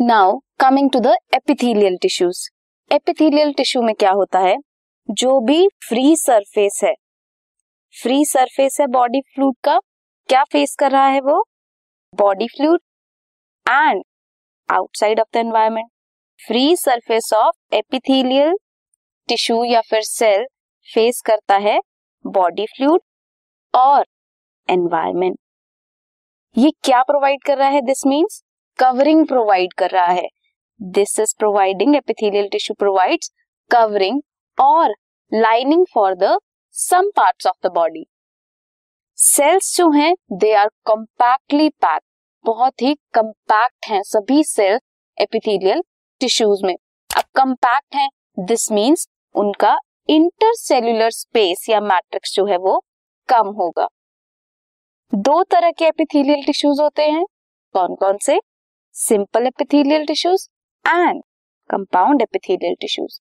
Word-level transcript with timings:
Now 0.00 0.38
coming 0.60 0.90
to 0.90 1.00
the 1.00 1.06
epithelial 1.06 1.96
tissues 2.02 2.48
epithelial 2.92 3.52
tissue 3.52 3.82
में 3.82 3.94
क्या 3.94 4.10
होता 4.10 4.38
है? 4.38 4.56
जो 5.10 5.40
भी 5.40 5.68
फ्री 5.88 6.16
सरफेस 6.16 6.80
है। 6.84 6.92
फ्री 8.02 8.24
सरफेस 8.24 8.76
है 8.80 8.86
बॉडी 8.86 9.20
फ्लूड 9.20 9.54
का। 9.64 9.78
क्या 10.28 10.44
फेस 10.44 10.74
कर 10.78 10.90
रहा 10.90 11.06
है 11.06 11.20
वो? 11.20 11.48
Body 12.14 12.46
fluid 12.46 12.80
and 13.68 14.02
outside 14.70 15.20
of 15.20 15.28
the 15.34 15.36
environment 15.36 15.88
free 16.46 16.76
surface 16.76 17.32
of 17.32 17.74
epithelial 17.74 18.54
tissue 19.28 19.64
या 19.64 19.80
फिर 19.80 20.02
सेल 20.02 20.46
फेस 20.94 21.20
करता 21.26 21.56
है 21.56 21.80
बॉडी 22.26 22.66
फ्लूड 22.66 23.00
और 23.74 24.06
एनवायरमेंट 24.70 25.38
ये 26.58 26.70
क्या 26.84 27.02
प्रोवाइड 27.02 27.44
कर 27.46 27.58
रहा 27.58 27.68
है? 27.68 27.80
दिस 27.80 28.06
मीन्स 28.06 28.41
कवरिंग 28.78 29.26
प्रोवाइड 29.26 29.72
कर 29.72 29.90
रहा 29.90 30.06
है। 30.06 30.28
This 30.80 31.18
is 31.20 31.34
providing 31.38 31.96
epithelial 31.96 32.48
tissue 32.48 32.74
provides 32.78 33.30
covering 33.70 34.20
और 34.58 34.94
lining 35.32 35.84
for 35.94 36.14
the 36.14 36.38
some 36.74 37.10
parts 37.16 37.46
of 37.46 37.66
the 37.66 37.70
body 37.72 38.04
cells 39.18 39.76
जो 39.76 39.90
हैं 39.90 40.14
दे 40.32 40.52
आर 40.54 40.68
कम्पैक्टली 40.86 41.68
पैक 41.68 42.02
बहुत 42.44 42.82
ही 42.82 42.94
कंपैक्ट 43.14 43.86
हैं 43.88 44.02
सभी 44.02 44.42
सेल 44.44 44.78
एपिथेलियल 45.18 45.82
टिश्यूज 46.20 46.62
में। 46.64 46.74
अब 46.74 47.22
कंपैक्ट 47.34 47.94
हैं 47.94 48.08
दिस 48.38 48.70
मीन्स 48.72 49.08
उनका 49.34 49.76
इंटरसेल्यूलर 50.08 51.10
स्पेस 51.10 51.66
या 51.68 51.80
मैट्रिक्स 51.80 52.34
जो 52.34 52.46
है 52.46 52.56
वो 52.58 52.78
कम 53.28 53.48
होगा। 53.58 53.88
दो 55.12 55.42
तरह 55.42 55.70
के 55.70 55.84
एपिथेलियल 55.84 56.44
टिश्यूज 56.46 56.80
होते 56.80 57.10
हैं। 57.10 57.24
कौन 57.74 57.94
कौन 57.94 58.18
से? 58.22 58.40
Simple 58.94 59.46
epithelial 59.46 60.04
tissues 60.06 60.46
and 60.84 61.20
compound 61.70 62.22
epithelial 62.22 62.74
tissues 62.80 63.18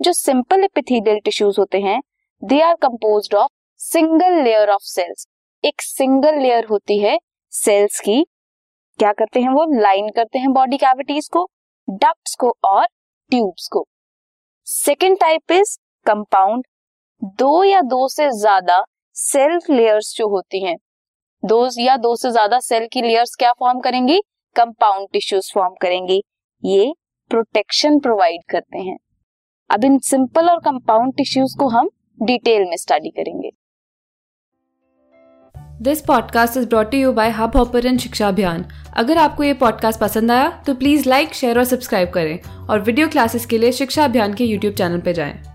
जो 0.00 0.12
सिंपल 0.12 0.64
एपिथेलियल 0.64 1.18
टिश्यूज 1.24 1.58
होते 1.58 1.78
हैं 1.80 2.00
they 2.42 2.60
are 2.62 2.74
compose 2.82 3.28
of 3.34 3.50
single 3.80 4.34
layer 4.42 4.70
of 4.70 4.82
cells 4.84 5.26
एक 5.64 5.82
सिंगल 5.82 6.38
लेयर 6.40 6.64
होती 6.64 6.98
है 6.98 7.16
सेल्स 7.52 8.00
की। 8.00 8.22
क्या 8.98 9.12
करते 9.12 9.40
हैं 9.40 9.50
वो? 9.50 9.64
लाइन 9.80 10.08
करते 10.16 10.38
हैं 10.38 10.52
बॉडी 10.52 10.76
कैविटीज 10.76 11.28
को 11.28 11.46
डक्ट्स 11.88 12.34
को 12.40 12.52
और 12.64 12.86
ट्यूब्स 13.30 13.68
को। 13.72 13.84
सेकेंड 14.66 15.18
टाइप 15.20 15.52
इज़ 15.52 15.76
कंपाउंड 16.06 16.66
दो 17.38 17.64
या 17.64 17.80
दो 17.86 18.08
से 18.08 18.30
ज़्यादा 18.32 18.82
सेल्फ 19.16 19.70
लेयर्स 19.70 20.14
जो 20.16 20.28
होती 20.28 20.64
हैं, 20.64 20.76
दो 21.42 21.68
या 21.80 21.96
दो 21.96 22.14
से 22.16 22.30
ज़्यादा 22.30 22.60
सेल 22.60 22.86
की 22.92 23.02
लेयर्स 23.02 23.34
क्या 23.34 23.52
फॉर्म 23.52 23.80
करेंगी? 23.80 24.20
कंपाउंड 24.56 25.08
टिश्यूज 25.12 25.52
फॉर्म 25.54 25.74
करेंगी। 25.80 26.22
ये 26.64 26.92
प्रोटेक्शन 27.30 27.98
प्रोवाइड 27.98 28.40
करते 28.50 28.78
हैं। 28.78 28.96
अब 29.70 29.84
इन 29.84 29.98
सिंपल 29.98 30.50
और 30.50 30.58
कंपाउंड 30.60 31.16
टिश्यूज 31.16 31.54
को 31.58 31.68
हम 31.68 31.88
डिटेल 32.22 32.64
में 32.64 32.76
स्टडी 32.76 33.10
करेंगे। 33.10 33.50
This 35.82 36.00
podcast 36.00 36.56
is 36.56 36.68
brought 36.68 36.94
you 36.94 37.12
by 37.12 37.30
Hubhopper 37.56 37.96
Shiksha 37.96 38.28
Abhiyan 38.28 38.64
अगर 38.96 39.18
आपको 39.18 39.42
ये 39.42 39.54
पॉडकास्ट 39.54 40.00
पसंद 40.00 40.30
आया 40.30 40.48
तो 40.66 40.74
प्लीज़ 40.74 41.08
लाइक 41.08 41.34
शेयर 41.34 41.58
और 41.58 41.64
सब्सक्राइब 41.64 42.10
करें। 42.10 42.38
और 42.68 42.80
वीडियो 42.80 43.08
क्लासेस 43.08 43.46
के 43.46 43.58
लिए 43.58 43.72
शिक्षा 43.72 44.04
अभियान 44.04 44.34
के 44.34 44.44
यूट्यूब 44.44 44.74
चैनल 44.74 45.00
पर 45.00 45.12
जाएँ। 45.12 45.53